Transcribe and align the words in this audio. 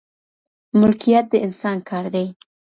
ملکیت 0.79 1.25
د 1.31 1.33
انسان 1.45 1.77
کار 1.89 2.05
دی. 2.13 2.25